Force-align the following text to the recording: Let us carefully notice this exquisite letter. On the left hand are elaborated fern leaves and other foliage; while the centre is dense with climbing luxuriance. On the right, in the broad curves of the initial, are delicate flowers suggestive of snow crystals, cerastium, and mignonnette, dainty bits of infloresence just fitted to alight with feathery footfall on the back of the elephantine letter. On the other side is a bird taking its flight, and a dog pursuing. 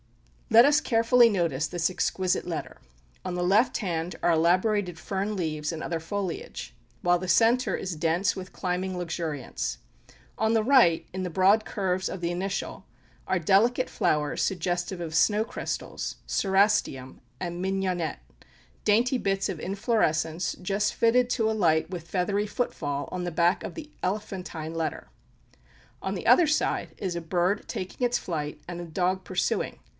Let 0.49 0.65
us 0.65 0.81
carefully 0.81 1.29
notice 1.29 1.67
this 1.67 1.89
exquisite 1.89 2.45
letter. 2.45 2.81
On 3.23 3.35
the 3.35 3.43
left 3.43 3.77
hand 3.77 4.17
are 4.21 4.31
elaborated 4.31 4.99
fern 4.99 5.35
leaves 5.35 5.71
and 5.71 5.81
other 5.81 5.99
foliage; 5.99 6.73
while 7.03 7.19
the 7.19 7.27
centre 7.29 7.77
is 7.77 7.95
dense 7.95 8.35
with 8.35 8.51
climbing 8.51 8.97
luxuriance. 8.97 9.77
On 10.39 10.53
the 10.53 10.63
right, 10.63 11.07
in 11.13 11.23
the 11.23 11.29
broad 11.29 11.63
curves 11.65 12.09
of 12.09 12.19
the 12.19 12.31
initial, 12.31 12.85
are 13.27 13.39
delicate 13.39 13.89
flowers 13.89 14.41
suggestive 14.41 14.99
of 14.99 15.15
snow 15.15 15.45
crystals, 15.45 16.17
cerastium, 16.27 17.19
and 17.39 17.61
mignonnette, 17.63 18.19
dainty 18.83 19.19
bits 19.19 19.47
of 19.49 19.59
infloresence 19.59 20.55
just 20.61 20.95
fitted 20.95 21.29
to 21.29 21.49
alight 21.49 21.91
with 21.91 22.09
feathery 22.09 22.47
footfall 22.47 23.07
on 23.11 23.23
the 23.23 23.31
back 23.31 23.63
of 23.63 23.75
the 23.75 23.89
elephantine 24.03 24.73
letter. 24.73 25.11
On 26.01 26.13
the 26.13 26.25
other 26.27 26.47
side 26.47 26.93
is 26.97 27.15
a 27.15 27.21
bird 27.21 27.69
taking 27.69 28.03
its 28.05 28.17
flight, 28.17 28.59
and 28.67 28.81
a 28.81 28.85
dog 28.85 29.23
pursuing. 29.23 29.79